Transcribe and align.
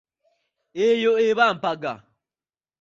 Eyo 0.85 1.11
eba 1.27 1.45
mpaga. 1.57 1.93